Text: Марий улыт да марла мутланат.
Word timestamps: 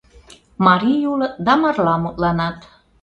Марий 0.65 1.05
улыт 1.11 1.33
да 1.45 1.53
марла 1.61 1.95
мутланат. 2.03 2.57